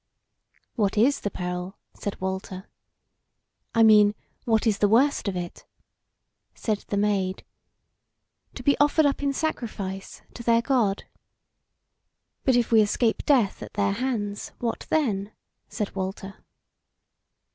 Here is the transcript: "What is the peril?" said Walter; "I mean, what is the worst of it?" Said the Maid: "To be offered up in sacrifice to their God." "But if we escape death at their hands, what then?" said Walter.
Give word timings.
"What 0.75 0.97
is 0.97 1.19
the 1.19 1.29
peril?" 1.29 1.77
said 1.93 2.19
Walter; 2.19 2.67
"I 3.75 3.83
mean, 3.83 4.15
what 4.45 4.65
is 4.65 4.79
the 4.79 4.87
worst 4.87 5.27
of 5.27 5.35
it?" 5.37 5.63
Said 6.55 6.85
the 6.87 6.97
Maid: 6.97 7.45
"To 8.55 8.63
be 8.63 8.75
offered 8.79 9.05
up 9.05 9.21
in 9.21 9.31
sacrifice 9.31 10.23
to 10.33 10.41
their 10.41 10.63
God." 10.63 11.03
"But 12.45 12.55
if 12.55 12.71
we 12.71 12.81
escape 12.81 13.27
death 13.27 13.61
at 13.61 13.73
their 13.75 13.93
hands, 13.93 14.53
what 14.57 14.87
then?" 14.89 15.33
said 15.69 15.93
Walter. 15.93 16.43